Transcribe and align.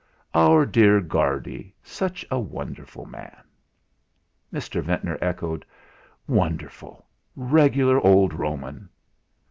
"Our 0.33 0.65
dear 0.65 0.99
Guardy 0.99 1.75
such 1.83 2.25
a 2.31 2.39
wonderful 2.39 3.05
man." 3.05 3.37
Mr. 4.51 4.81
Ventnor 4.81 5.19
echoed: 5.21 5.63
"Wonderful 6.25 7.05
regular 7.35 8.03
old 8.03 8.33
Roman." 8.33 8.89